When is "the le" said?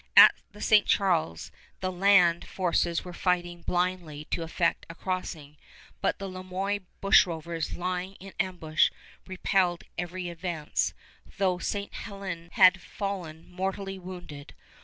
6.17-6.43